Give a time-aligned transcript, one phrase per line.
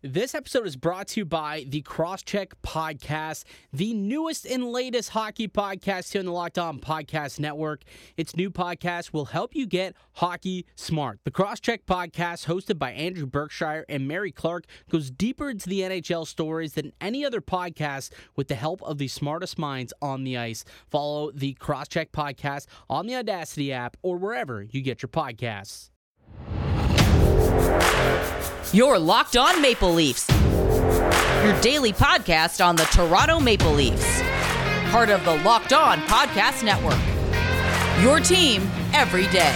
[0.00, 5.48] This episode is brought to you by the Crosscheck Podcast, the newest and latest hockey
[5.48, 7.82] podcast here in the Locked On Podcast Network.
[8.16, 11.18] Its new podcast will help you get hockey smart.
[11.24, 16.28] The Crosscheck Podcast, hosted by Andrew Berkshire and Mary Clark, goes deeper into the NHL
[16.28, 20.64] stories than any other podcast with the help of the smartest minds on the ice.
[20.88, 25.90] Follow the Crosscheck Podcast on the Audacy app or wherever you get your podcasts.
[28.72, 34.20] You're Locked On Maple Leafs, your daily podcast on the Toronto Maple Leafs,
[34.90, 36.98] part of the Locked On Podcast Network.
[38.02, 39.54] Your team every day.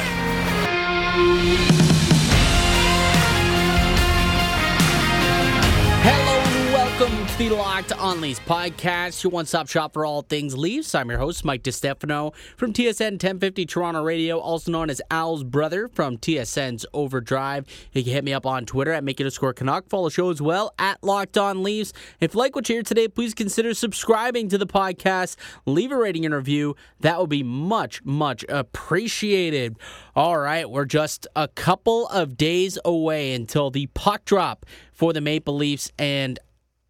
[7.48, 10.94] The Locked On Leafs podcast, your one-stop shop for all things Leafs.
[10.94, 15.88] I'm your host, Mike DiStefano from TSN 1050 Toronto Radio, also known as Al's brother
[15.88, 17.66] from TSN's Overdrive.
[17.92, 19.88] You can hit me up on Twitter at Make It a Score Canuck.
[19.88, 21.92] Follow the show as well at Locked On Leafs.
[22.20, 25.34] If you like what you hear today, please consider subscribing to the podcast.
[25.66, 26.76] Leave a rating and review.
[27.00, 29.76] That would be much, much appreciated.
[30.14, 35.20] All right, we're just a couple of days away until the puck drop for the
[35.20, 36.38] Maple Leafs and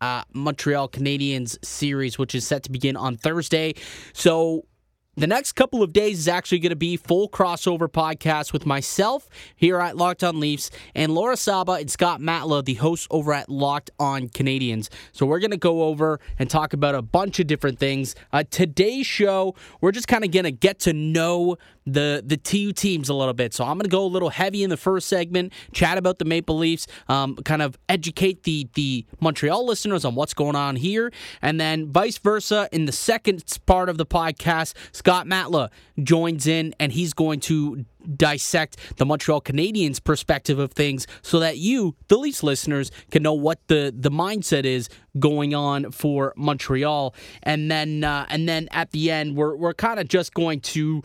[0.03, 3.75] uh, Montreal Canadiens series, which is set to begin on Thursday.
[4.13, 4.67] So
[5.15, 9.29] the next couple of days is actually going to be full crossover podcast with myself
[9.55, 13.51] here at Locked On Leafs and Laura Saba and Scott Matla, the hosts over at
[13.51, 14.89] Locked On Canadiens.
[15.13, 18.15] So we're going to go over and talk about a bunch of different things.
[18.33, 22.73] Uh, today's show, we're just kind of going to get to know the the two
[22.73, 23.53] teams a little bit.
[23.53, 26.25] So I'm going to go a little heavy in the first segment, chat about the
[26.25, 31.13] Maple Leafs, um, kind of educate the the Montreal listeners on what's going on here,
[31.41, 34.75] and then vice versa in the second part of the podcast.
[35.03, 35.69] Scott Matla
[36.01, 37.85] joins in, and he's going to
[38.17, 43.33] dissect the Montreal Canadiens perspective of things so that you, the Leafs listeners, can know
[43.33, 47.17] what the, the mindset is going on for Montreal.
[47.43, 51.03] And then uh, and then at the end, we're we're kind of just going to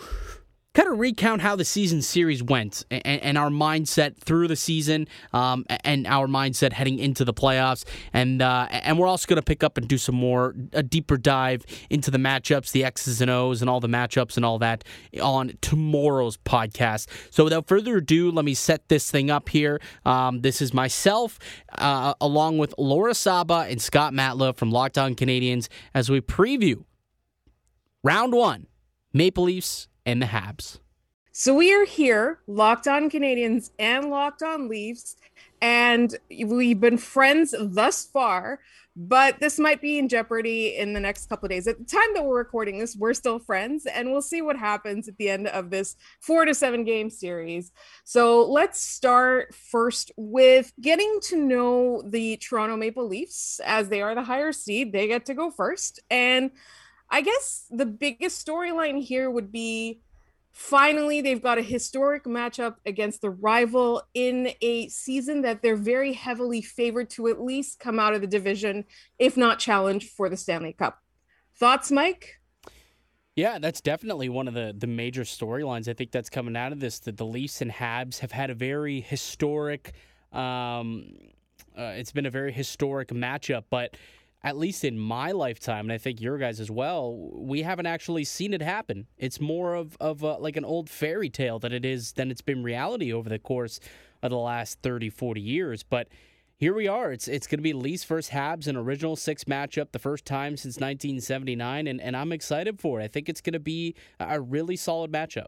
[0.78, 5.08] kind of recount how the season series went and, and our mindset through the season
[5.34, 7.84] um, and our mindset heading into the playoffs.
[8.14, 11.18] And uh, and we're also going to pick up and do some more a deeper
[11.18, 14.84] dive into the matchups, the X's and O's, and all the matchups and all that
[15.20, 17.08] on tomorrow's podcast.
[17.32, 19.82] So without further ado, let me set this thing up here.
[20.06, 21.40] Um, this is myself,
[21.80, 26.84] uh, along with Laura Saba and Scott Matla from Locked On Canadiens, as we preview
[28.04, 28.68] round one,
[29.12, 30.80] Maple Leafs and the Habs.
[31.32, 35.18] So we are here, locked on Canadiens and locked on Leafs,
[35.62, 38.60] and we've been friends thus far.
[39.00, 41.68] But this might be in jeopardy in the next couple of days.
[41.68, 45.08] At the time that we're recording this, we're still friends, and we'll see what happens
[45.08, 47.72] at the end of this four to seven game series.
[48.04, 54.16] So let's start first with getting to know the Toronto Maple Leafs as they are
[54.16, 54.92] the higher seed.
[54.92, 56.50] They get to go first, and
[57.10, 60.02] I guess the biggest storyline here would be
[60.52, 66.14] finally they've got a historic matchup against the rival in a season that they're very
[66.14, 68.84] heavily favored to at least come out of the division,
[69.20, 71.00] if not challenge for the Stanley Cup.
[71.56, 72.40] Thoughts, Mike?
[73.36, 75.88] Yeah, that's definitely one of the, the major storylines.
[75.88, 76.98] I think that's coming out of this.
[77.00, 79.94] That the Leafs and Habs have had a very historic.
[80.34, 81.14] Um,
[81.78, 83.96] uh, it's been a very historic matchup, but
[84.44, 88.24] at least in my lifetime, and I think your guys as well, we haven't actually
[88.24, 89.08] seen it happen.
[89.18, 92.42] It's more of of a, like an old fairy tale than it is than it's
[92.42, 93.80] been reality over the course
[94.22, 95.84] of the last 30, 40 years.
[95.84, 96.08] But
[96.56, 97.12] here we are.
[97.12, 100.56] It's it's going to be Leafs first Habs, an original six matchup, the first time
[100.58, 103.04] since 1979, and, and I'm excited for it.
[103.04, 105.48] I think it's going to be a really solid matchup.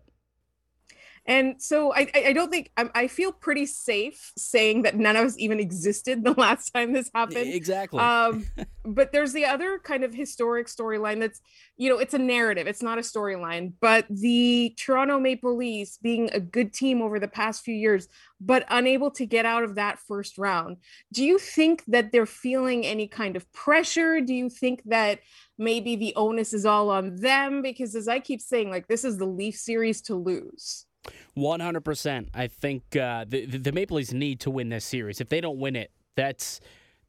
[1.26, 5.26] And so I, I don't think I, I feel pretty safe saying that none of
[5.26, 7.54] us even existed the last time this happened.
[7.54, 8.00] Exactly.
[8.00, 8.46] Um,
[8.86, 11.42] but there's the other kind of historic storyline that's,
[11.78, 12.68] you know, it's a narrative.
[12.68, 13.74] It's not a storyline.
[13.80, 18.08] But the Toronto Maple Leafs being a good team over the past few years,
[18.42, 20.78] but unable to get out of that first round.
[21.14, 24.22] Do you think that they're feeling any kind of pressure?
[24.22, 25.20] Do you think that
[25.58, 27.62] maybe the onus is all on them?
[27.62, 30.86] Because as I keep saying, like this is the Leaf series to lose.
[31.34, 32.30] One hundred percent.
[32.34, 35.22] I think uh, the the Maple Leafs need to win this series.
[35.22, 36.60] If they don't win it, that's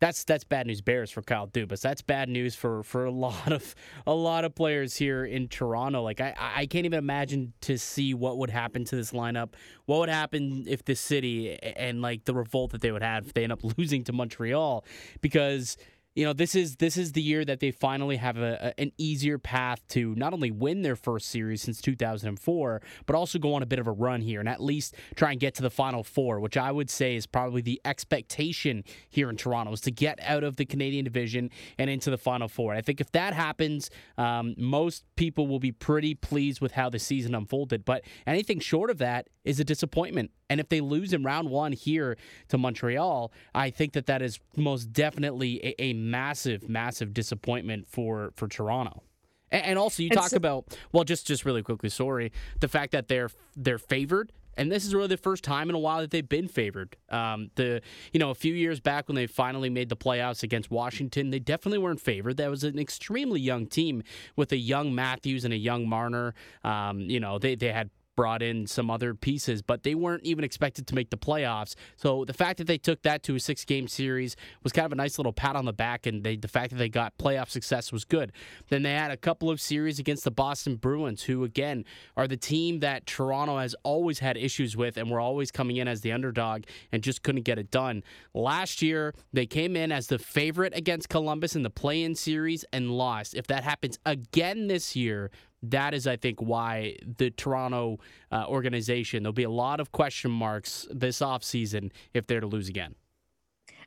[0.00, 1.82] that's that's bad news bears for Kyle Dubas.
[1.82, 3.74] That's bad news for for a lot of
[4.06, 6.02] a lot of players here in Toronto.
[6.02, 9.50] Like I I can't even imagine to see what would happen to this lineup.
[9.84, 13.34] What would happen if the city and like the revolt that they would have if
[13.34, 14.84] they end up losing to Montreal
[15.20, 15.76] because
[16.20, 18.92] you know, this is this is the year that they finally have a, a, an
[18.98, 23.62] easier path to not only win their first series since 2004, but also go on
[23.62, 26.04] a bit of a run here and at least try and get to the final
[26.04, 30.18] four, which I would say is probably the expectation here in Toronto is to get
[30.20, 32.72] out of the Canadian division and into the final four.
[32.72, 33.88] and I think if that happens,
[34.18, 37.86] um, most people will be pretty pleased with how the season unfolded.
[37.86, 40.30] But anything short of that is a disappointment.
[40.48, 42.16] And if they lose in round one here
[42.48, 48.32] to Montreal, I think that that is most definitely a, a massive, massive disappointment for
[48.36, 49.02] for Toronto.
[49.50, 53.08] And, and also, you talk about well, just just really quickly, sorry, the fact that
[53.08, 56.28] they're they're favored and this is really the first time in a while that they've
[56.28, 56.96] been favored.
[57.08, 57.80] Um, the
[58.12, 61.38] you know a few years back when they finally made the playoffs against Washington, they
[61.38, 62.36] definitely weren't favored.
[62.36, 64.02] That was an extremely young team
[64.36, 66.34] with a young Matthews and a young Marner.
[66.62, 70.44] Um, you know they they had brought in some other pieces, but they weren't even
[70.44, 71.74] expected to make the playoffs.
[71.96, 74.92] So the fact that they took that to a six game series was kind of
[74.92, 77.48] a nice little pat on the back, and they, the fact that they got playoff
[77.48, 78.32] success was good.
[78.68, 82.36] Then they had a couple of series against the Boston Bruins, who, again, are the
[82.36, 86.12] team that Toronto has always had issues with, and were always coming in as the
[86.12, 88.02] underdog and just couldn't get it done.
[88.34, 92.66] Last year, they came in as the favorite against Columbus in the play in series
[92.70, 93.32] and lost.
[93.32, 95.30] If that happens again this year,
[95.62, 97.98] that is, I think, why the Toronto
[98.32, 102.68] uh, organization, there'll be a lot of question marks this offseason if they're to lose
[102.68, 102.94] again.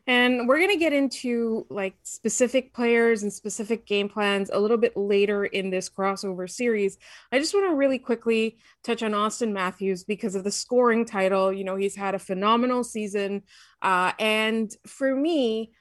[0.06, 4.76] And we're going to get into like specific players and specific game plans a little
[4.76, 6.98] bit later in this crossover series.
[7.32, 11.54] I just want to really quickly touch on Auston Matthews because of the scoring title.
[11.54, 13.44] You know, he's had a phenomenal season.
[13.82, 15.72] Uh, and for me,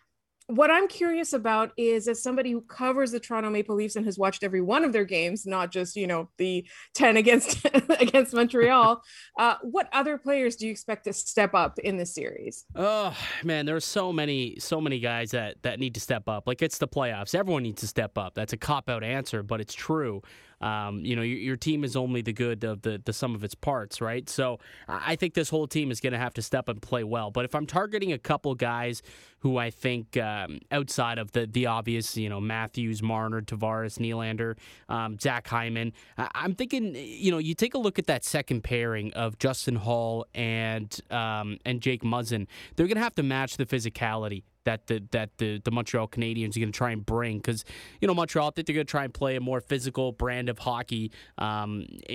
[0.56, 4.19] what I'm curious about is as somebody who covers the Toronto Maple Leafs and has
[4.19, 7.64] watched every one of their games, not just you know the ten against
[8.00, 9.02] against Montreal.
[9.38, 12.66] Uh, what other players do you expect to step up in this series?
[12.76, 16.46] Oh man, there are so many so many guys that that need to step up.
[16.46, 18.34] Like it's the playoffs, everyone needs to step up.
[18.34, 20.22] That's a cop out answer, but it's true.
[20.62, 23.43] Um, you know, your, your, team is only the good of the, the sum of
[23.43, 24.29] its parts, right?
[24.29, 27.31] So I think this whole team is going to have to step and play well.
[27.31, 29.03] But if I'm targeting a couple guys
[29.41, 34.56] who I think um, outside of the the obvious, you know, Matthews, Marner, Tavares, Nylander,
[34.88, 39.12] um, Zach Hyman, I'm thinking, you know, you take a look at that second pairing
[39.14, 42.47] of Justin Holl and um, and Jake Muzzin.
[42.76, 46.56] They're going to have to match the physicality that the that the, the Montreal Canadiens
[46.56, 47.64] are going to try and bring because
[48.00, 50.49] you know Montreal I think they're going to try and play a more physical brand
[50.49, 51.11] of hockey.
[51.38, 52.12] Um, it,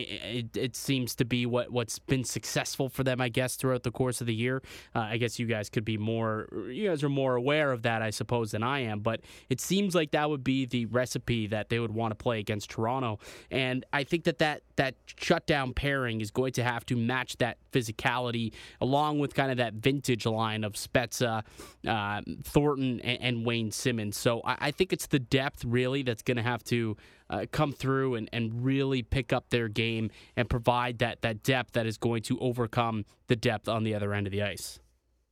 [0.53, 3.91] it, it, seems to be what what's been successful for them, I guess, throughout the
[3.91, 4.61] course of the year.
[4.95, 8.01] Uh, I guess you guys could be more you guys are more aware of that,
[8.01, 8.99] I suppose, than I am.
[8.99, 12.39] But it seems like that would be the recipe that they would want to play
[12.39, 13.19] against Toronto,
[13.51, 17.57] and I think that that that shutdown pairing is going to have to match that
[17.77, 21.44] physicality along with kind of that vintage line of Spezza.
[21.88, 24.18] Uh, Thornton and, and Wayne Simmonds.
[24.18, 26.97] So I, I, think it's the depth really that's going to have to
[27.29, 31.74] uh, come through and, and really pick up their game and provide that that depth
[31.74, 34.80] that is going to overcome the depth on the other end of the ice.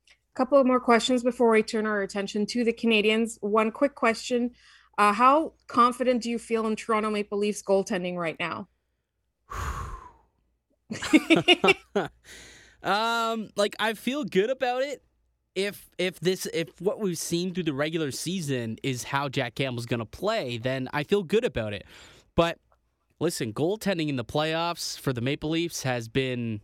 [0.07, 3.37] A couple of more questions before we turn our attention to the Canadiens.
[3.41, 4.51] One quick question.
[4.97, 8.67] Uh, how confident do you feel in Toronto Maple Leafs goaltending right now?
[12.83, 15.01] um, like I feel good about it
[15.55, 19.85] if if this if what we've seen through the regular season is how Jack Campbell's
[19.85, 21.85] going to play, then I feel good about it.
[22.35, 22.59] But
[23.19, 26.61] listen, goaltending in the playoffs for the Maple Leafs has been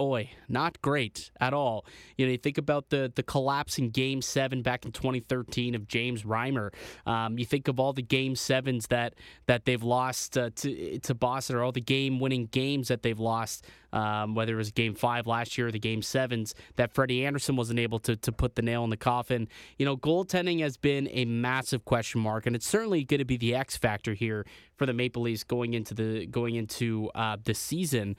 [0.00, 1.86] oi, not great at all.
[2.16, 5.88] You know, you think about the the collapse in Game Seven back in 2013 of
[5.88, 6.72] James Reimer.
[7.06, 9.14] Um, you think of all the Game Sevens that
[9.46, 13.18] that they've lost uh, to to Boston, or all the game winning games that they've
[13.18, 13.66] lost.
[13.92, 17.56] Um, whether it was Game Five last year or the Game Sevens that Freddie Andersen
[17.56, 19.48] wasn't able to to put the nail in the coffin.
[19.78, 23.38] You know, goaltending has been a massive question mark, and it's certainly going to be
[23.38, 24.44] the X factor here
[24.76, 28.16] for the Maple Leafs going into the going into uh, the season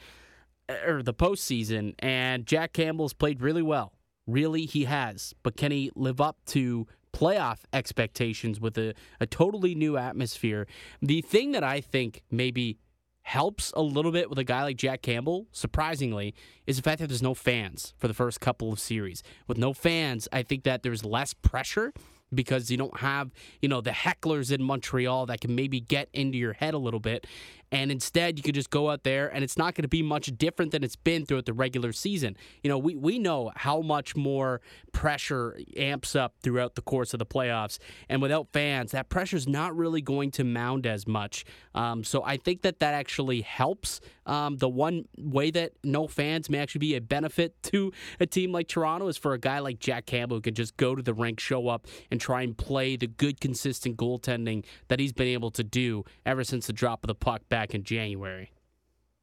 [0.69, 3.93] Uh, or the postseason, and Jack Campbell's played really well.
[4.25, 5.33] Really, he has.
[5.43, 10.67] But can he live up to playoff expectations with a, a totally new atmosphere?
[11.01, 12.77] The thing that I think maybe
[13.21, 16.33] helps a little bit with a guy like Jack Campbell, surprisingly,
[16.65, 19.23] is the fact that there's no fans for the first couple of series.
[19.47, 21.93] With no fans, I think that there's less pressure
[22.33, 23.31] because you don't have,
[23.61, 26.99] you know, the hecklers in Montreal that can maybe get into your head a little
[26.99, 27.27] bit.
[27.71, 30.31] And instead, you could just go out there and it's not going to be much
[30.37, 32.37] different than it's been throughout the regular season.
[32.63, 34.61] You know, we, we know how much more
[34.93, 37.77] pressure amps up throughout the course of the playoffs.
[38.07, 41.43] And without fans, that pressure is not really going to mound as much.
[41.75, 43.99] Um, so I think that that actually helps.
[44.25, 48.51] Um, the one way that no fans may actually be a benefit to a team
[48.51, 51.13] like Toronto is for a guy like Jack Campbell who can just go to the
[51.13, 55.51] rink, show up, and try and play the good, consistent goaltending that he's been able
[55.51, 58.51] to do ever since the drop of the puck back in January.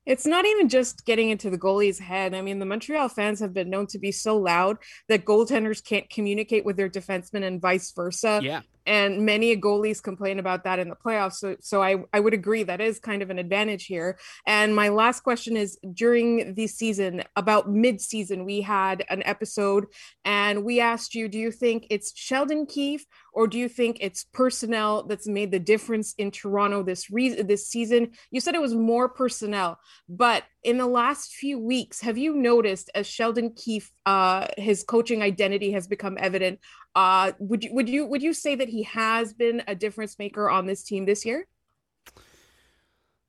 [0.07, 2.35] It's not even just getting into the goalie's head.
[2.35, 4.77] I mean, the Montreal fans have been known to be so loud
[5.09, 8.41] that goaltenders can't communicate with their defensemen and vice versa.
[8.43, 11.35] Yeah and many goalies complain about that in the playoffs.
[11.35, 14.19] So so I, I would agree that is kind of an advantage here.
[14.47, 19.87] And my last question is during the season about mid-season we had an episode
[20.25, 24.25] and we asked you do you think it's sheldon keefe or do you think it's
[24.25, 28.11] personnel that's made the difference in toronto this reason this season?
[28.31, 32.91] You said it was more personnel but in the last few weeks have you noticed
[32.95, 36.59] as sheldon keefe uh, his coaching identity has become evident
[36.95, 40.49] uh, would you would you would you say that he has been a difference maker
[40.49, 41.47] on this team this year?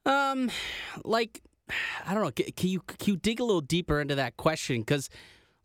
[0.05, 0.51] Um,
[1.03, 1.41] like
[2.05, 2.31] I don't know.
[2.31, 4.81] Can you can you dig a little deeper into that question?
[4.81, 5.09] Because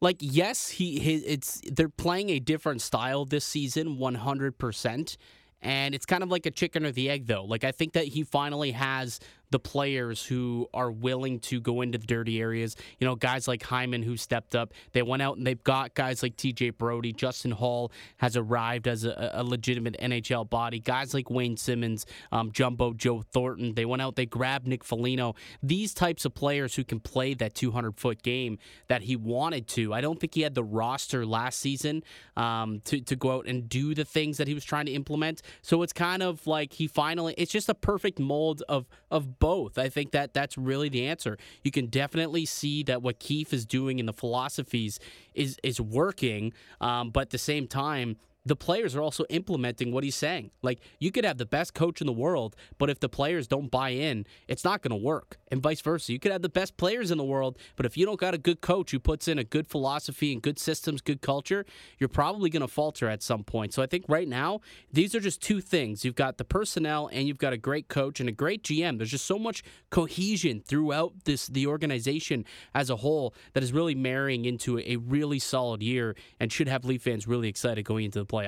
[0.00, 5.16] like yes, he, he it's they're playing a different style this season, one hundred percent.
[5.62, 7.45] And it's kind of like a chicken or the egg, though.
[7.45, 11.99] Like, I think that he finally has the players who are willing to go into
[11.99, 12.76] the dirty areas.
[12.99, 14.73] You know, guys like Hyman who stepped up.
[14.92, 17.12] They went out and they've got guys like TJ Brodie.
[17.12, 20.78] Justin Holl has arrived as a, a legitimate NHL body.
[20.78, 23.75] Guys like Wayne Simmonds, um, Jumbo Joe Thornton.
[23.75, 25.35] They went out, they grabbed Nick Foligno.
[25.62, 29.92] These types of players who can play that 200 foot game that he wanted to.
[29.92, 32.02] I don't think he had the roster last season
[32.37, 35.42] um, to, to go out and do the things that he was trying to implement.
[35.62, 39.78] So it's kind of like he finally, it's just a perfect mold of, of both.
[39.78, 41.37] I think that that's really the answer.
[41.64, 45.00] You can definitely see that what Keefe is doing in the philosophies
[45.35, 48.16] is is working, um, but at the same time,
[48.47, 50.50] the players are also implementing what he's saying.
[50.62, 53.70] Like you could have the best coach in the world, but if the players don't
[53.70, 55.38] buy in, it's not going to work.
[55.49, 56.12] And vice versa.
[56.12, 58.38] You could have the best players in the world, but if you don't got a
[58.38, 61.66] good coach who puts in a good philosophy and good systems, good culture,
[61.99, 63.75] you're probably going to falter at some point.
[63.75, 64.61] So I think right now,
[64.92, 66.04] these are just two things.
[66.04, 68.99] You've got the personnel and you've got a great coach and a great GM.
[68.99, 72.44] There's just so much cohesion throughout this the organization
[72.75, 76.85] as a whole that is really marrying into a really solid year and should have
[76.85, 78.39] Leaf fans really excited going into the playoffs.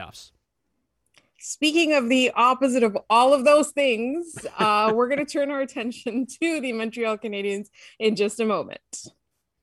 [1.38, 5.60] Speaking of the opposite of all of those things, uh, we're going to turn our
[5.60, 7.68] attention to the Montreal Canadiens
[7.98, 9.08] in just a moment.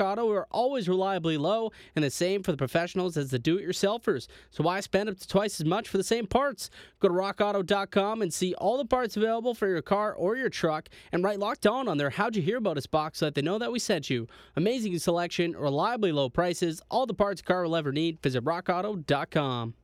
[0.00, 3.66] Auto are always reliably low, and the same for the professionals as the do it
[3.66, 4.26] yourselfers.
[4.50, 6.70] So why spend up to twice as much for the same parts?
[7.00, 10.88] Go to rockauto.com and see all the parts available for your car or your truck,
[11.12, 13.42] and write locked on on their How'd You Hear About Us box so that they
[13.42, 14.26] know that we sent you.
[14.56, 18.20] Amazing selection, reliably low prices, all the parts a car will ever need.
[18.22, 19.74] Visit rockauto.com.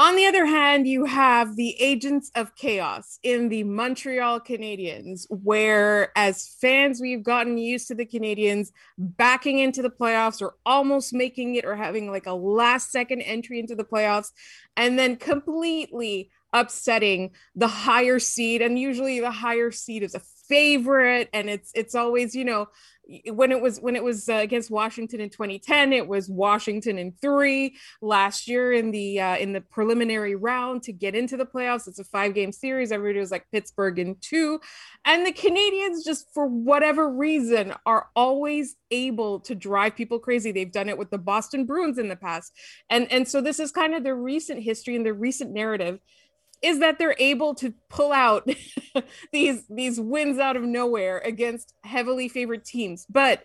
[0.00, 6.10] On the other hand, you have the agents of chaos in the Montreal Canadiens, where
[6.16, 11.56] as fans, we've gotten used to the Canadiens backing into the playoffs or almost making
[11.56, 14.30] it or having like a last second entry into the playoffs,
[14.74, 18.62] and then completely upsetting the higher seed.
[18.62, 22.66] And usually the higher seed is a favorite and it's it's always you know
[23.32, 27.12] when it was when it was uh, against Washington in 2010 it was Washington in
[27.20, 31.88] 3 last year in the uh, in the preliminary round to get into the playoffs
[31.88, 32.92] it's a five game series.
[32.92, 34.60] Everybody was like Pittsburgh in 2
[35.04, 40.52] and the Canadiens just for whatever reason are always able to drive people crazy.
[40.52, 42.52] They've done it with the Boston Bruins in the past.
[42.88, 46.00] And and so this is kind of the recent history and the recent narrative
[46.62, 48.48] is that they're able to pull out
[49.32, 53.06] these these wins out of nowhere against heavily favored teams.
[53.08, 53.44] But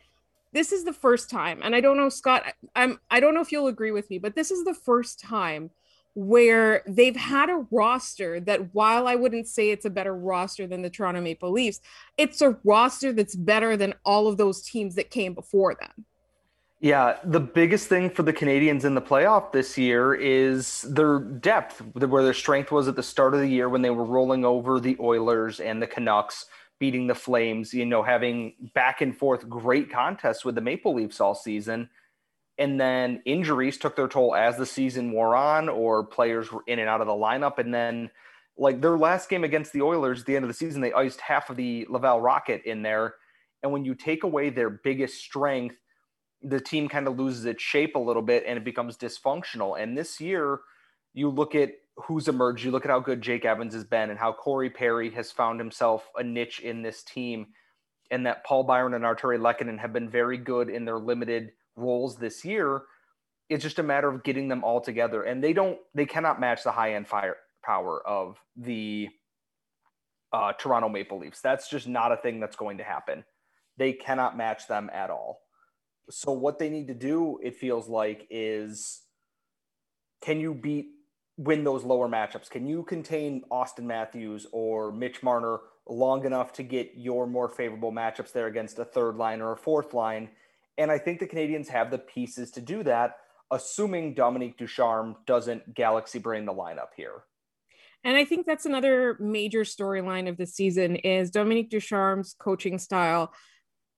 [0.56, 2.44] this is the first time and i don't know scott
[2.76, 5.70] i'm i don't know if you'll agree with me but this is the first time
[6.14, 10.82] where they've had a roster that while i wouldn't say it's a better roster than
[10.82, 11.82] the toronto maple leafs
[12.18, 16.06] it's a roster that's better than all of those teams that came before them
[16.86, 21.82] Yeah, the biggest thing for the Canadiens in the playoff this year is their depth,
[21.96, 24.80] where their strength was at the start of the year when they were rolling over
[24.80, 26.46] the Oilers and the Canucks,
[26.80, 31.20] beating the Flames, you know, having back and forth great contests with the Maple Leafs
[31.20, 31.90] all season.
[32.60, 36.78] And then injuries took their toll as the season wore on, or players were in
[36.78, 37.58] and out of the lineup.
[37.58, 38.12] And then,
[38.60, 41.20] like their last game against the Oilers, at the end of the season, they iced
[41.20, 43.16] half of the Laval Rocket in there.
[43.64, 45.78] And when you take away their biggest strength,
[46.48, 49.82] the team kind of loses its shape a little bit and it becomes dysfunctional.
[49.82, 50.60] And this year,
[51.14, 54.20] you look at who's emerged, you look at how good Jake Evans has been and
[54.20, 57.48] how Corey Perry has found himself a niche in this team,
[58.12, 62.18] and that Paul Byron and Artturi Lehkonen have been very good in their limited roles
[62.18, 62.84] this year.
[63.50, 65.24] It's just a matter of getting them all together.
[65.24, 69.10] And they don't, they cannot match the high end fire power of the
[70.32, 71.42] uh, Toronto Maple Leafs.
[71.42, 73.24] That's just not a thing that's going to happen.
[73.78, 75.45] They cannot match them at all.
[76.10, 79.02] So what they need to do, it feels like, is
[80.22, 80.88] can you beat
[81.38, 82.50] win those lower matchups?
[82.50, 87.92] Can you contain Auston Matthews or Mitch Marner long enough to get your more favorable
[87.92, 90.30] matchups there against a third line or a fourth line?
[90.78, 93.18] And I think the Canadiens have the pieces to do that,
[93.52, 97.24] assuming Dominique Ducharme doesn't galaxy brain the lineup here.
[98.04, 103.34] And I think that's another major storyline of the season is Dominique Ducharme's coaching style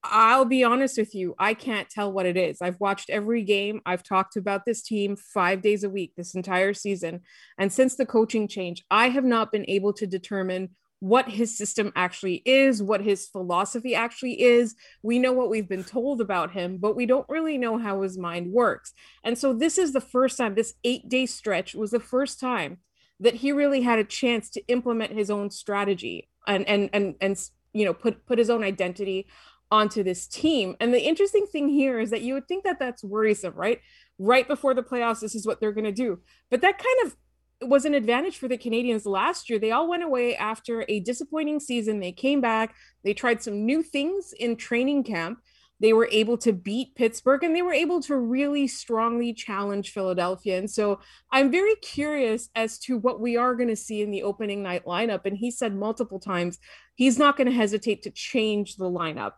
[0.10, 2.62] I'll be honest with you, I can't tell what it is.
[2.62, 3.82] I've watched every game.
[3.86, 7.22] I've talked about this team five days a week this entire season.
[7.58, 11.92] And since the coaching change, I have not been able to determine what his system
[11.96, 14.76] actually is, what his philosophy actually is.
[15.04, 18.18] We know what we've been told about him, but we don't really know how his
[18.18, 18.94] mind works.
[19.24, 22.80] And so this is the first time, this eight day stretch was the first time
[23.20, 27.50] that he really had a chance to implement his own strategy and and and and
[27.74, 29.28] you know put put his own identity
[29.72, 30.76] onto this team.
[30.80, 33.82] And the interesting thing here is that you would think that that's worrisome, right?
[34.18, 36.20] Right before the playoffs, this is what they're going to do.
[36.50, 39.60] But that kind of was an advantage for the Canadiens last year.
[39.60, 42.00] They all went away after a disappointing season.
[42.00, 45.40] They came back, they tried some new things in training camp.
[45.80, 50.58] They were able to beat Pittsburgh and they were able to really strongly challenge Philadelphia.
[50.58, 51.00] And so
[51.32, 54.86] I'm very curious as to what we are going to see in the opening night
[54.86, 55.26] lineup.
[55.26, 56.58] And he said multiple times
[56.96, 59.34] he's not going to hesitate to change the lineup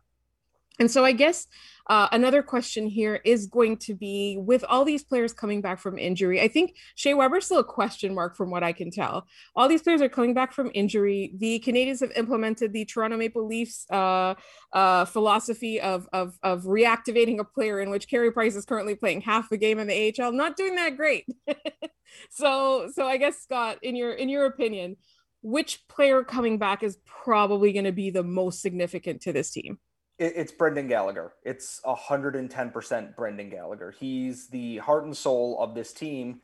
[0.80, 1.48] and so I guess
[1.90, 5.98] uh, another question here is going to be with all these players coming back from
[5.98, 6.40] injury.
[6.40, 9.28] I think Shea Weber's still a question mark from what I can tell.
[9.56, 11.34] All these players are coming back from injury.
[11.38, 14.36] The Canadiens have implemented the Toronto Maple Leafs uh,
[14.72, 19.22] uh, philosophy of, of, of reactivating a player in which Carey Price is currently playing
[19.22, 20.32] half the game in the AHL.
[20.32, 21.26] Not doing that great.
[22.30, 24.98] so so I guess Scott, in your in your opinion,
[25.42, 29.80] which player coming back is probably going to be the most significant to this team?
[30.20, 31.32] It's Brendan Gallagher.
[31.46, 33.96] It's 110% Brendan Gallagher.
[33.98, 36.42] He's the heart and soul of this team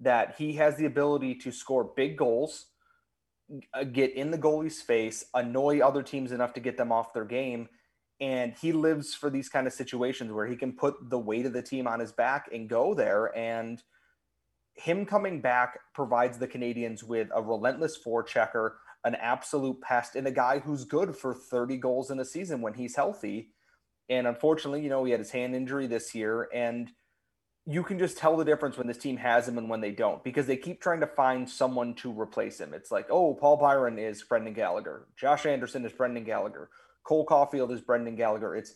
[0.00, 2.66] that he has the ability to score big goals,
[3.74, 7.24] uh, get in the goalie's face, annoy other teams enough to get them off their
[7.24, 7.68] game.
[8.20, 11.52] And he lives for these kind of situations where he can put the weight of
[11.52, 13.36] the team on his back and go there.
[13.38, 13.80] And
[14.74, 18.72] him coming back provides the Canadiens with a relentless forechecker,
[19.04, 22.74] an absolute pest and a guy who's good for 30 goals in a season when
[22.74, 23.50] he's healthy.
[24.08, 26.48] And unfortunately, you know, he had his hand injury this year.
[26.52, 26.90] And
[27.64, 30.22] you can just tell the difference when this team has him and when they don't
[30.24, 32.74] because they keep trying to find someone to replace him.
[32.74, 35.06] It's like, oh, Paul Byron is Brendan Gallagher.
[35.16, 36.70] Josh Anderson is Brendan Gallagher.
[37.04, 38.56] Cole Caufield is Brendan Gallagher.
[38.56, 38.74] It's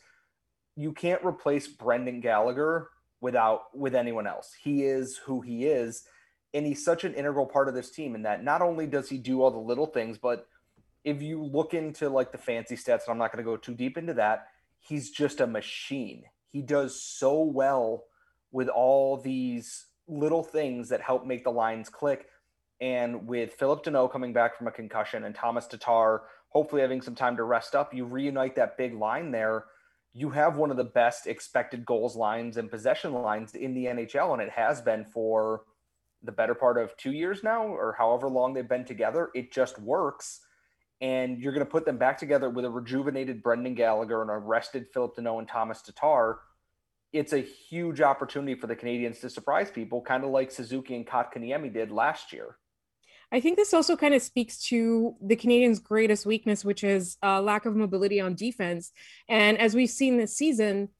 [0.76, 4.54] you can't replace Brendan Gallagher without with anyone else.
[4.62, 6.04] He is who he is
[6.56, 9.18] and he's such an integral part of this team in that not only does he
[9.18, 10.48] do all the little things, but
[11.04, 13.74] if you look into like the fancy stats, and I'm not going to go too
[13.74, 16.24] deep into that, he's just a machine.
[16.50, 18.04] He does so well
[18.52, 22.28] with all these little things that help make the lines click.
[22.80, 27.14] And with Phillip Danault coming back from a concussion and Tomas Tatar hopefully having some
[27.14, 29.66] time to rest up, you reunite that big line there.
[30.14, 34.32] You have one of the best expected goals lines and possession lines in the NHL,
[34.32, 35.64] and it has been for
[36.26, 39.30] the better part of two years now, or however long they've been together.
[39.34, 40.40] It just works.
[41.00, 44.38] And you're going to put them back together with a rejuvenated Brendan Gallagher and a
[44.38, 46.40] rested Phillip Danault and Tomas Tatar.
[47.12, 51.06] It's a huge opportunity for the Canadiens to surprise people, kind of like Suzuki and
[51.06, 52.56] Kotkaniemi did last year.
[53.32, 57.42] I think this also kind of speaks to the Canadiens' greatest weakness, which is uh,
[57.42, 58.92] lack of mobility on defense.
[59.28, 60.90] And as we've seen this season,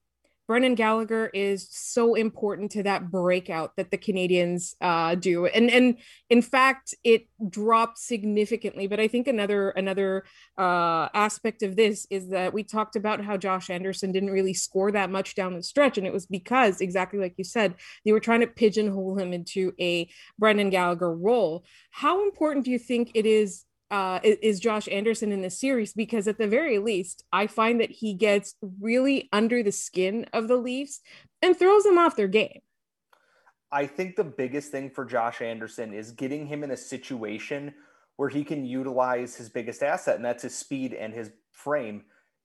[0.46, 5.98] Brendan Gallagher is so important to that breakout that the Canadiens uh, do, and and
[6.30, 8.87] in fact, it dropped significantly.
[8.87, 10.24] But I think another another
[10.56, 14.92] uh, aspect of this is that we talked about how Josh Anderson didn't really score
[14.92, 18.20] that much down the stretch, and it was because exactly like you said, they were
[18.20, 21.64] trying to pigeonhole him into a Brendan Gallagher role.
[21.90, 26.27] How important do you think it is uh, is Josh Anderson in this series because
[26.27, 30.57] at the very least, I find that he gets really under the skin of the
[30.57, 31.01] Leafs
[31.42, 32.61] and throws them off their game.
[33.70, 37.75] I think the biggest thing for Josh Anderson is getting him in a situation
[38.16, 42.05] where he can utilize his biggest asset, and that's his speed and his frame.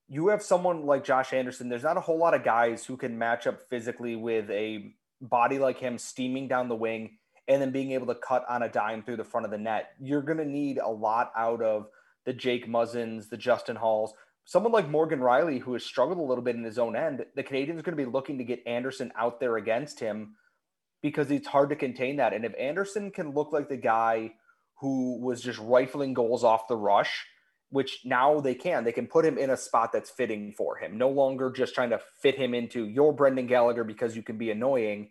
[0.10, 3.17] You have someone like Josh Anderson, there's not a whole lot of guys who can
[3.17, 7.91] match up physically with a body like him steaming down the wing and then being
[7.91, 9.91] able to cut on a dime through the front of the net.
[9.99, 11.88] You're going to need a lot out of
[12.25, 14.13] the Jake Muzzins, the Justin Holls,
[14.45, 17.25] someone like Morgan Rielly, who has struggled a little bit in his own end.
[17.36, 20.36] The Canadiens are going to be looking to get Anderson out there against him
[21.01, 22.34] because it's hard to contain that.
[22.34, 24.34] And if Anderson can look like the guy
[24.80, 27.25] who was just rifling goals off the rush,
[27.69, 30.97] which now they can, they can put him in a spot that's fitting for him.
[30.97, 34.51] No longer just trying to fit him into your Brendan Gallagher because you can be
[34.51, 35.10] annoying.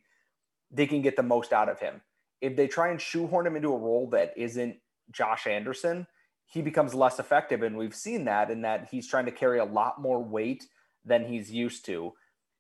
[0.71, 2.03] They can get the most out of him
[2.40, 4.76] if they try and shoehorn him into a role that isn't
[5.11, 6.07] Josh Anderson,
[6.46, 7.62] he becomes less effective.
[7.62, 10.64] And we've seen that in that he's trying to carry a lot more weight
[11.05, 12.12] than he's used to.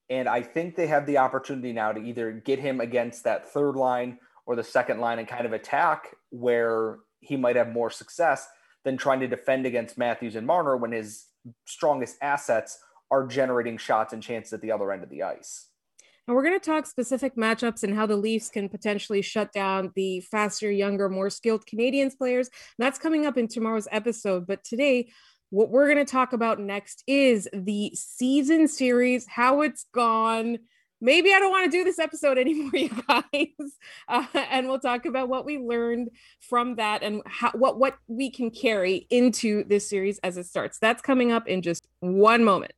[0.08, 3.76] And I think they have the opportunity now to either get him against that third
[3.76, 8.48] line or the second line and kind of attack where he might have more success
[8.84, 11.26] than trying to defend against Matthews and Marner when his
[11.66, 12.78] strongest assets
[13.10, 15.69] are generating shots and chances at the other end of the ice.
[16.30, 19.90] And we're going to talk specific matchups and how the Leafs can potentially shut down
[19.96, 22.48] the faster, younger, more skilled Canadiens players.
[22.78, 24.46] That's coming up in tomorrow's episode.
[24.46, 25.10] But today,
[25.48, 30.58] what we're going to talk about next is the season series, how it's gone.
[31.00, 33.72] Maybe I don't want to do this episode anymore, you guys.
[34.06, 36.10] Uh, and we'll talk about what we learned
[36.48, 40.78] from that and how, what what we can carry into this series as it starts.
[40.78, 42.70] That's coming up in just one moment.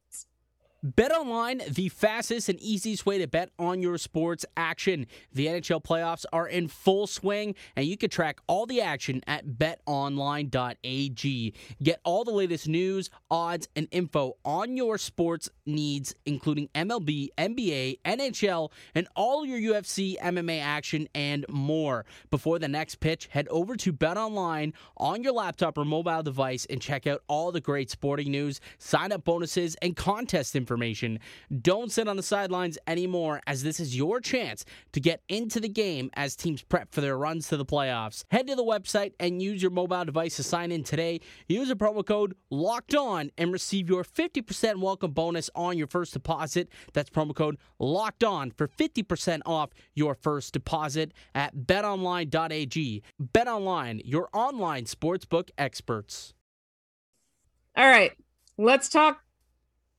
[0.85, 5.07] Bet online, the fastest and easiest way to bet on your sports action.
[5.33, 9.47] The NHL playoffs are in full swing, and you can track all the action at
[9.47, 11.55] betonline.ag.
[11.81, 18.01] Get all the latest news, odds, and info on your sports needs, including MLB, NBA,
[18.05, 22.05] NHL, and all your UFC, MMA action, and more.
[22.29, 26.83] Before the next pitch, head over to BetOnline on your laptop or mobile device and
[26.83, 31.19] check out all the great sporting news, sign up bonuses, and contest information information.
[31.61, 35.69] Don't sit on the sidelines anymore, as this is your chance to get into the
[35.69, 38.25] game as teams prep for their runs to the playoffs.
[38.31, 41.21] Head to the website and use your mobile device to sign in today.
[41.47, 46.15] Use a promo code LOCKED ON and receive your 50% welcome bonus on your first
[46.15, 46.69] deposit.
[46.95, 53.03] That's promo code LOCKED ON for 50% off your first deposit at betonline.ag.
[53.23, 56.33] BetOnline, your online sportsbook experts.
[57.77, 58.13] All right,
[58.59, 59.23] let's talk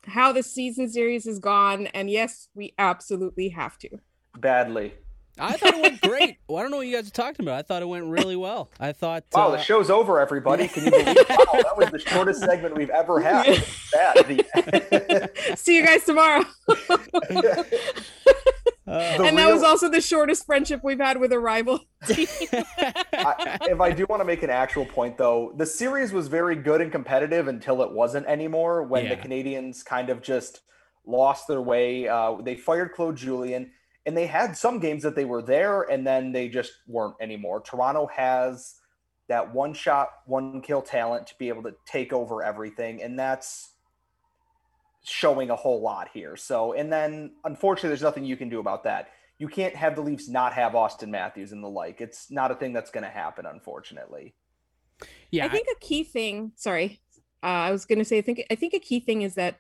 [0.06, 3.90] how the season series has gone, and yes, we absolutely have to.
[4.38, 4.94] Badly.
[5.40, 6.38] I thought it went great.
[6.48, 7.58] well, I don't know what you guys are talking about.
[7.58, 8.70] I thought it went really well.
[8.80, 9.24] I thought.
[9.34, 9.52] Wow, uh...
[9.52, 10.68] the show's over, everybody.
[10.68, 11.08] Can you believe?
[11.08, 13.46] wow, that was the shortest segment we've ever had.
[15.58, 16.44] See you guys tomorrow.
[18.86, 21.80] Uh, and that was also the shortest friendship we've had with a rival.
[22.04, 26.56] I, if I do want to make an actual point, though, the series was very
[26.56, 28.84] good and competitive until it wasn't anymore.
[28.84, 29.16] When yeah.
[29.16, 30.62] the Canadiens kind of just
[31.06, 33.72] lost their way, uh, they fired Claude Julien,
[34.06, 37.62] and they had some games that they were there, and then they just weren't anymore.
[37.62, 38.76] Toronto has
[39.30, 43.73] that one shot, one kill talent to be able to take over everything, and that's
[45.04, 46.36] showing a whole lot here.
[46.36, 49.10] So, and then unfortunately, there's nothing you can do about that.
[49.38, 52.02] You can't have the Leafs not have Auston Matthews and the like.
[52.02, 54.36] It's not a thing that's going to happen, unfortunately.
[55.32, 56.54] Yeah, I think a key thing.
[56.56, 57.02] Sorry,
[57.42, 58.18] uh, I was going to say.
[58.20, 59.58] I think I think a key thing is that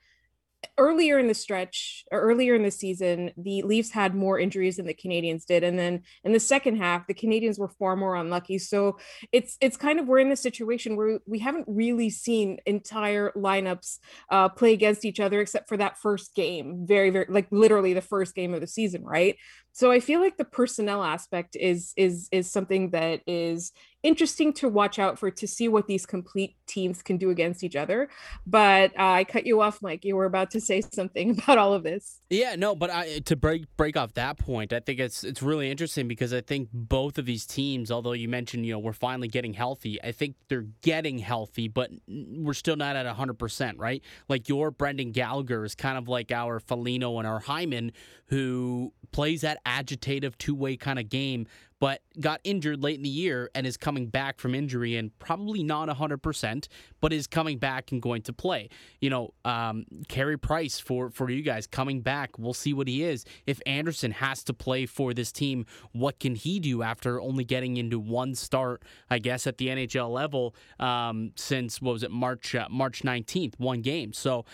[0.78, 4.86] earlier in the stretch or earlier in the season, the Leafs had more injuries than
[4.86, 8.58] the Canadiens did, and then in the second half, the Canadiens were far more unlucky.
[8.58, 8.98] So
[9.32, 14.00] it's it's kind of we're in a situation where we haven't really seen entire lineups
[14.30, 18.02] uh, play against each other except for that first game, very very like literally the
[18.02, 19.38] first game of the season, right?
[19.74, 23.72] So I feel like the personnel aspect is is is something that is
[24.04, 27.76] interesting to watch out for to see what these complete teams can do against each
[27.76, 28.10] other.
[28.46, 30.04] But uh, I cut you off, Mike.
[30.04, 32.20] You were about to say something about all of this.
[32.30, 35.72] Yeah, no, but I, to break break off that point, I think it's it's really
[35.72, 39.28] interesting because I think both of these teams, although you mentioned you know we're finally
[39.28, 44.04] getting healthy, I think they're getting healthy, but we're still not at hundred percent, right?
[44.28, 47.92] Like your Brendan Gallagher is kind of like our Foligno and our Hyman,
[48.28, 51.48] who plays that agitative two way kind of game,
[51.84, 55.64] but got injured late in the year and is coming back from injury and probably
[55.64, 56.68] not 100%,
[57.02, 58.70] but is coming back and going to play.
[59.02, 62.40] You know, um, Carey Price for, for you guys coming back.
[62.40, 63.26] We'll see what he is.
[63.46, 67.76] If Anderson has to play for this team, what can he do after only getting
[67.76, 72.56] into one start, I guess, at the NHL level um, since, what was it, March
[72.56, 74.14] uh, March 19th, one game.
[74.14, 74.46] So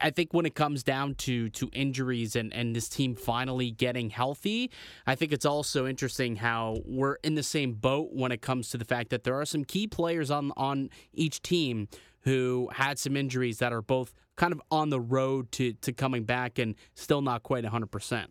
[0.00, 4.10] I think when it comes down to, to injuries and, and this team finally getting
[4.10, 4.72] healthy,
[5.06, 8.78] I think it's also interesting how we're in the same boat when it comes to
[8.78, 11.88] the fact that there are some key players on on each team
[12.20, 16.24] who had some injuries that are both kind of on the road to to coming
[16.24, 18.26] back and still not quite 100%.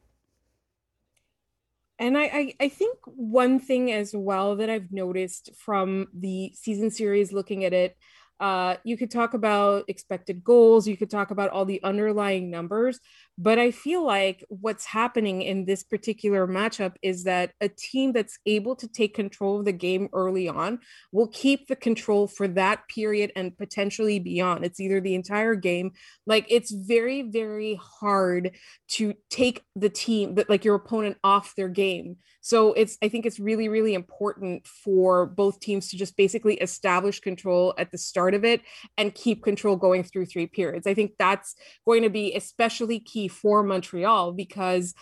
[1.99, 6.89] And I, I, I think one thing as well that I've noticed from the season
[6.89, 7.95] series, looking at it,
[8.39, 12.99] uh, you could talk about expected goals, you could talk about all the underlying numbers,
[13.41, 18.37] but I feel like what's happening in this particular matchup is that a team that's
[18.45, 20.77] able to take control of the game early on
[21.11, 24.63] will keep the control for that period and potentially beyond.
[24.63, 25.93] It's either the entire game,
[26.27, 28.51] like it's very, very hard
[28.89, 32.17] to take the team that like your opponent off their game.
[32.41, 37.19] So it's I think it's really, really important for both teams to just basically establish
[37.19, 38.61] control at the start of it
[38.97, 40.85] and keep control going through three periods.
[40.85, 44.93] I think that's going to be especially key for Montreal because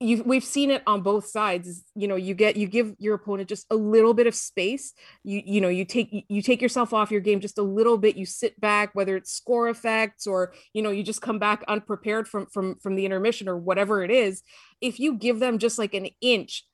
[0.00, 3.48] you we've seen it on both sides you know you get you give your opponent
[3.48, 4.92] just a little bit of space.
[5.22, 8.16] You you know you take you take yourself off your game just a little bit.
[8.16, 12.28] You sit back whether it's score effects or you know you just come back unprepared
[12.28, 14.42] from from from the intermission or whatever it is.
[14.80, 16.64] If you give them just like an inch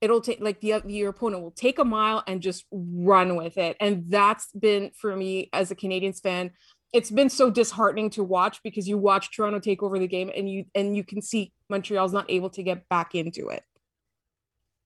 [0.00, 3.76] it'll take like the your opponent will take a mile and just run with it.
[3.80, 6.52] And that's been for me as a Canadiens fan
[6.92, 10.50] it's been so disheartening to watch because you watch Toronto take over the game and
[10.50, 13.64] you and you can see Montreal's not able to get back into it.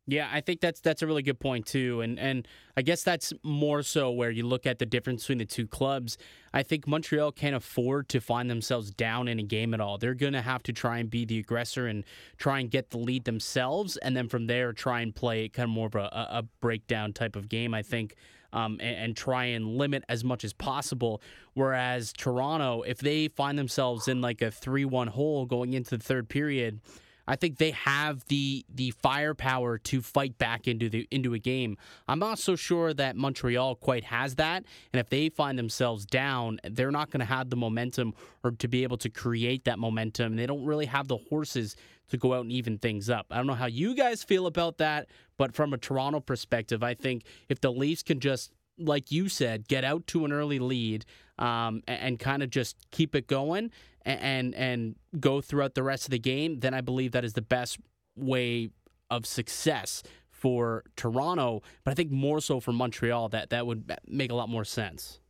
[0.06, 3.32] Yeah, I think that's that's a really good point too, and and I guess that's
[3.42, 6.18] more so where you look at the difference between the two clubs.
[6.52, 9.96] I think Montreal can't afford to find themselves down in a game at all.
[9.96, 12.04] They're going to have to try and be the aggressor and
[12.36, 15.70] try and get the lead themselves, and then from there try and play kind of
[15.70, 17.72] more of a, a breakdown type of game.
[17.72, 18.14] I think
[18.54, 21.20] um, and, and, try and limit as much as possible.
[21.54, 26.04] Whereas Toronto, if they find themselves in like a 3 1 hole going into the
[26.04, 26.80] third period,
[27.26, 31.78] I think they have the the firepower to fight back into the into a game.
[32.06, 36.60] I'm not so sure that Montreal quite has that, and if they find themselves down,
[36.64, 40.36] they're not going to have the momentum or to be able to create that momentum.
[40.36, 41.76] They don't really have the horses
[42.08, 43.26] to go out and even things up.
[43.30, 46.94] I don't know how you guys feel about that, but from a Toronto perspective, I
[46.94, 51.04] think if the Leafs can just like you said, get out to an early lead
[51.38, 53.70] um, and, and kind of just keep it going
[54.02, 57.34] and, and and go throughout the rest of the game, then I believe that is
[57.34, 57.78] the best
[58.16, 58.70] way
[59.10, 61.62] of success for Toronto.
[61.84, 65.20] But I think more so for Montreal, that that would make a lot more sense.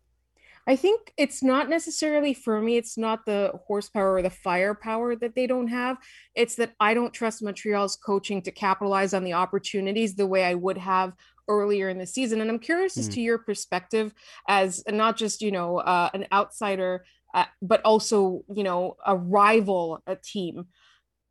[0.67, 5.35] I think it's not necessarily for me, it's not the horsepower or the firepower that
[5.35, 5.99] they don't have.
[6.35, 10.55] It's that I don't trust Montreal's coaching to capitalize on the opportunities the way I
[10.55, 11.13] would have
[11.49, 12.41] earlier in the season.
[12.41, 13.01] And I'm curious mm.
[13.01, 13.13] as hmm.
[13.13, 14.15] to your perspective
[14.49, 20.03] as not just, you know, uh, an outsider, uh, but also, you know, a rival,
[20.07, 20.67] a team.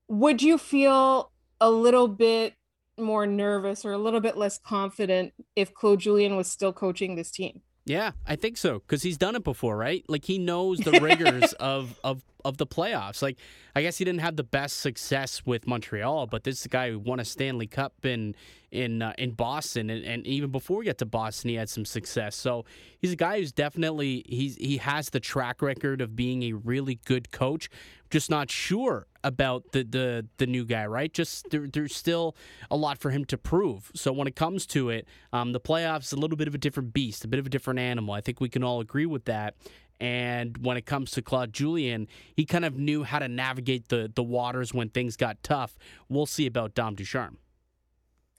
[0.09, 2.53] Would you feel a little bit
[2.99, 7.31] more nervous or a little bit less confident if Claude Julien was still coaching this
[7.31, 7.61] team?
[7.85, 10.05] Yeah, I think so because he's done it before, right?
[10.07, 13.21] Like he knows the rigors of of of the playoffs.
[13.21, 13.37] Like
[13.75, 16.91] I guess he didn't have the best success with Montreal, but this is a guy
[16.91, 18.35] who won a Stanley Cup in
[18.73, 21.85] in uh, in Boston, and, and even before he got to Boston, he had some
[21.85, 22.35] success.
[22.35, 22.65] So
[22.99, 26.99] he's a guy who's definitely he's he has the track record of being a really
[27.05, 27.69] good coach.
[28.09, 31.13] Just not sure about the the the new guy, right?
[31.13, 32.35] Just there, there's still
[32.71, 33.91] a lot for him to prove.
[33.93, 36.59] So when it comes to it, um, the playoffs is a little bit of a
[36.59, 38.15] different beast, a bit of a different animal.
[38.15, 39.55] I think we can all agree with that.
[39.99, 44.11] And when it comes to Claude Julien, he kind of knew how to navigate the,
[44.13, 45.77] the waters when things got tough.
[46.09, 47.37] We'll see about Dom Ducharme.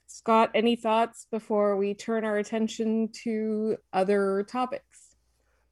[0.07, 5.15] Scott, any thoughts before we turn our attention to other topics?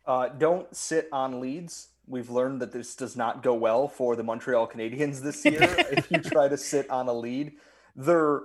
[0.06, 1.90] Uh, don't sit on leads.
[2.08, 5.62] We've learned that this does not go well for the Montreal Canadiens this year.
[5.62, 7.54] if you try to sit on a lead,
[7.96, 8.42] they're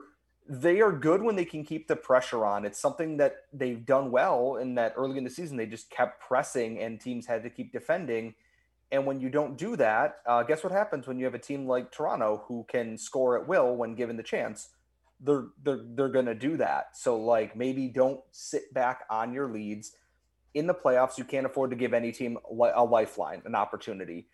[0.48, 2.64] they are good when they can keep the pressure on.
[2.64, 6.20] It's something that they've done well in that early in the season they just kept
[6.20, 8.34] pressing and teams had to keep defending.
[8.90, 11.66] And when you don't do that, uh, guess what happens when you have a team
[11.66, 14.70] like Toronto who can score at will when given the chance?
[15.20, 16.96] They're they're they're gonna do that.
[16.96, 19.92] So like maybe don't sit back on your leads.
[20.54, 24.28] In the playoffs, you can't afford to give any team a lifeline, an opportunity.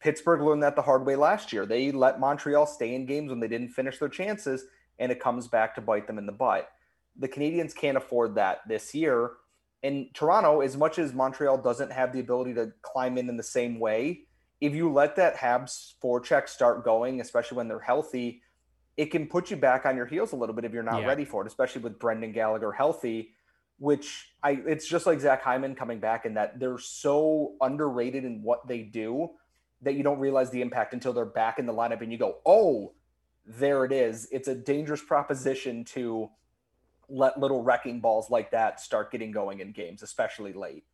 [0.00, 1.66] Pittsburgh learned that the hard way last year.
[1.66, 4.64] They let Montreal stay in games when they didn't finish their chances
[4.98, 6.68] and it comes back to bite them in the butt.
[7.18, 9.32] The Canadiens can't afford that this year.
[9.82, 13.42] And Toronto, as much as Montreal doesn't have the ability to climb in in the
[13.42, 14.22] same way,
[14.60, 18.42] if you let that Habs forecheck start going, especially when they're healthy,
[18.96, 21.06] it can put you back on your heels a little bit if you're not yeah.
[21.06, 23.30] ready for it, especially with Brendan Gallagher healthy.
[23.78, 28.42] Which I, it's just like Zach Hyman coming back, in that they're so underrated in
[28.42, 29.30] what they do
[29.82, 32.38] that you don't realize the impact until they're back in the lineup, and you go,
[32.44, 32.94] "Oh,
[33.48, 34.28] there it is.
[34.30, 36.30] It's a dangerous proposition to
[37.08, 40.84] let little wrecking balls like that start getting going in games, especially late.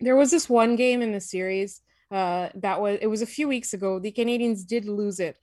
[0.00, 3.48] There was this one game in the series uh, that was it was a few
[3.48, 3.98] weeks ago.
[3.98, 5.36] The Canadiens did lose it,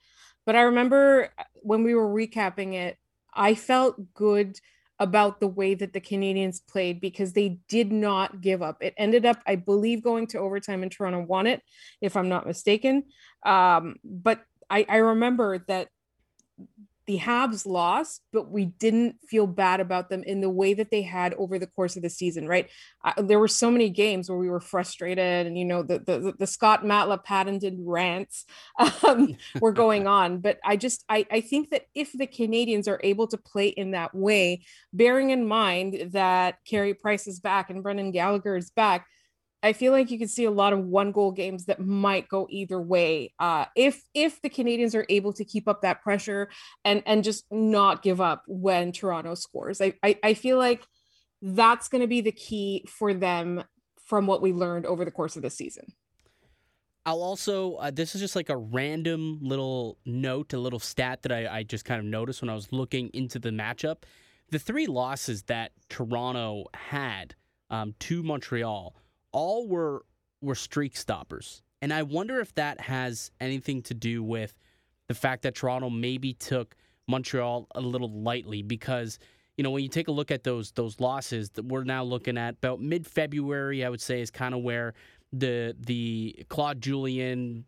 [0.46, 2.96] but I remember when we were recapping it,
[3.34, 4.58] I felt good
[4.98, 8.78] about the way that the Canadiens played because they did not give up.
[8.80, 11.60] It ended up, I believe, going to overtime and Toronto won it,
[12.00, 13.04] if I'm not mistaken.
[13.44, 15.88] Um, but I, I remember that
[17.06, 21.02] the Habs lost, but we didn't feel bad about them in the way that they
[21.02, 22.70] had over the course of the season, right?
[23.04, 26.34] I, there were so many games where we were frustrated, and you know the the,
[26.38, 28.44] the Scott Matla patented rants
[29.06, 30.38] um, were going on.
[30.38, 33.90] But I just I I think that if the Canadiens are able to play in
[33.90, 39.06] that way, bearing in mind that Carey Price is back and Brendan Gallagher is back
[39.62, 42.46] I feel like you can see a lot of one goal games that might go
[42.50, 43.32] either way.
[43.38, 46.48] Uh, if if the Canadiens are able to keep up that pressure
[46.84, 50.84] and and just not give up when Toronto scores, I I, I feel like
[51.40, 53.64] that's going to be the key for them
[54.04, 55.92] from what we learned over the course of the season.
[57.04, 61.32] I'll also, uh, this is just like a random little note, a little stat that
[61.32, 64.04] I, I just kind of noticed when I was looking into the matchup.
[64.50, 67.34] The three losses that Toronto had
[67.70, 68.94] um, to Montreal
[69.32, 70.04] all were
[70.40, 71.62] were streak stoppers.
[71.80, 74.56] And I wonder if that has anything to do with
[75.08, 76.76] the fact that Toronto maybe took
[77.08, 79.18] Montreal a little lightly because
[79.56, 82.38] you know when you take a look at those those losses that we're now looking
[82.38, 84.94] at about mid February I would say is kind of where
[85.32, 87.64] the the Claude Julien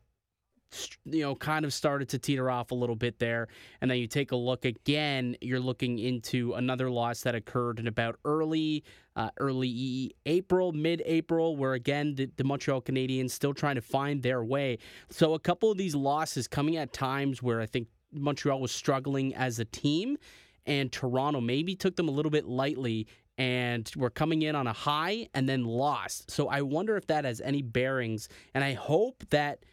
[1.05, 3.49] you know, kind of started to teeter off a little bit there.
[3.81, 7.87] And then you take a look again, you're looking into another loss that occurred in
[7.87, 8.85] about early,
[9.17, 14.23] uh, early April, mid April, where again, the, the Montreal Canadiens still trying to find
[14.23, 14.79] their way.
[15.11, 19.35] So a couple of these losses coming at times where I think Montreal was struggling
[19.35, 20.17] as a team
[20.67, 23.07] and Toronto maybe took them a little bit lightly
[23.37, 26.31] and were coming in on a high and then lost.
[26.31, 28.29] So I wonder if that has any bearings.
[28.55, 29.65] And I hope that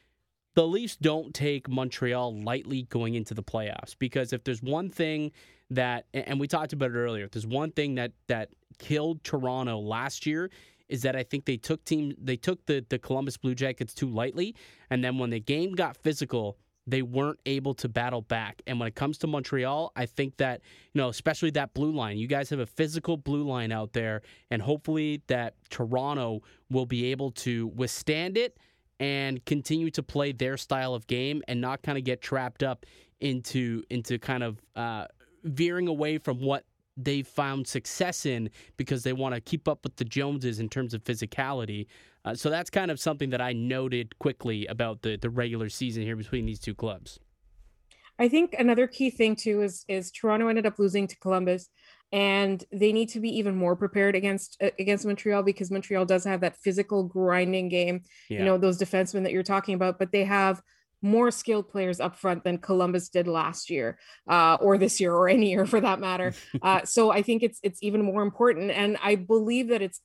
[0.53, 5.31] the Leafs don't take Montreal lightly going into the playoffs because if there's one thing
[5.69, 9.79] that and we talked about it earlier, if there's one thing that that killed Toronto
[9.79, 10.49] last year
[10.89, 14.09] is that I think they took team they took the the Columbus Blue Jackets too
[14.09, 14.55] lightly.
[14.89, 18.61] And then when the game got physical they weren't able to battle back.
[18.65, 20.61] And when it comes to Montreal, I think that,
[20.93, 24.23] you know, especially that blue line, you guys have a physical blue line out there,
[24.49, 28.57] and hopefully that Toronto will be able to withstand it
[29.01, 32.85] and continue to play their style of game and not kind of get trapped up
[33.19, 35.05] into into kind of uh,
[35.43, 39.95] veering away from what they've found success in because they want to keep up with
[39.95, 41.87] the Joneses in terms of physicality.
[42.25, 46.03] Uh, so that's kind of something that I noted quickly about the the regular season
[46.03, 47.19] here between these two clubs.
[48.19, 51.71] I think another key thing too is is Toronto ended up losing to Columbus
[52.11, 56.41] and they need to be even more prepared against against Montreal because Montreal does have
[56.41, 58.03] that physical grinding game.
[58.29, 58.39] Yeah.
[58.39, 60.61] You know those defensemen that you're talking about, but they have
[61.01, 63.97] more skilled players up front than Columbus did last year,
[64.27, 66.33] uh, or this year, or any year for that matter.
[66.61, 70.01] uh, so I think it's it's even more important, and I believe that it's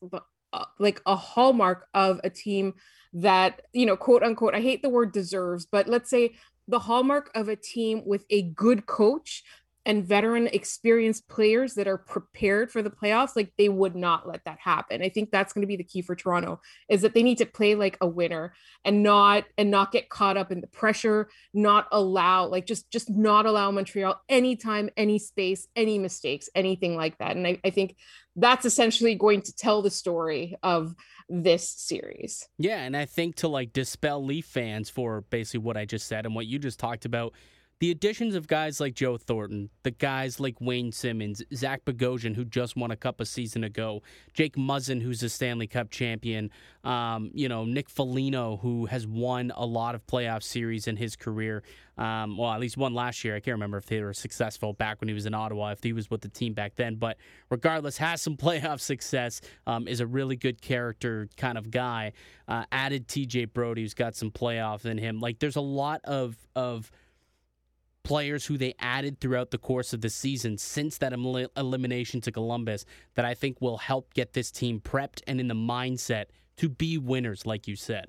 [0.53, 2.75] uh, like a hallmark of a team
[3.15, 4.55] that you know, quote unquote.
[4.55, 6.37] I hate the word deserves, but let's say
[6.69, 9.45] the hallmark of a team with a good coach
[9.87, 14.45] and veteran experienced players that are prepared for the playoffs like they would not let
[14.45, 15.01] that happen.
[15.01, 17.47] I think that's going to be the key for toronto is that they need to
[17.47, 18.53] play like a winner
[18.85, 23.09] and not and not get caught up in the pressure not allow like just just
[23.09, 27.37] not allow montreal anytime any space any mistakes anything like that.
[27.37, 27.97] And I, I think
[28.35, 30.97] that's essentially going to tell the story of
[31.29, 32.49] this series.
[32.59, 36.27] Yeah and i think to like dispel leaf fans for basically what i just said
[36.27, 37.33] and what you just talked about
[37.79, 42.45] the additions of guys like Joe Thornton, the guys like Wayne Simmonds, Zach Bogosian, who
[42.45, 46.51] just won a cup a season ago, Jake Muzzin, who's a Stanley Cup champion,
[46.85, 51.17] um, you know, Nick Foligno, who has won a lot of playoff series in his
[51.17, 51.63] career.
[51.99, 53.37] Um, well, at least one last year.
[53.37, 55.93] I can't remember if they were successful back when he was in Ottawa, if he
[55.93, 56.97] was with the team back then.
[56.97, 57.19] But
[57.51, 62.13] regardless, has some playoff success, um, is a really good character kind of guy.
[62.49, 65.21] Uh, added TJ Brodie, who's got some playoff in him.
[65.21, 66.91] Like, there's a lot of of
[68.07, 72.31] players who they added throughout the course of the season since that el- elimination to
[72.31, 72.85] Columbus
[73.17, 76.27] that I think will help get this team prepped and in the mindset
[76.59, 78.07] to be winners, like you said.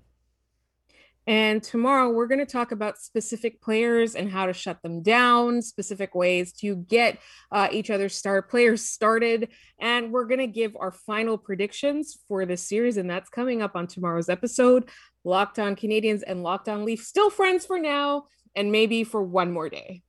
[1.25, 5.63] And tomorrow we're going to talk about specific players and how to shut them down,
[5.63, 7.17] specific ways to get
[7.51, 9.49] uh, each other's star players started.
[9.79, 12.97] And we're going to give our final predictions for this series.
[12.97, 14.89] And that's coming up on tomorrow's episode.
[15.23, 18.25] Locked on Canadiens and Locked on Leafs, still friends for now
[18.57, 20.03] and maybe for one more day.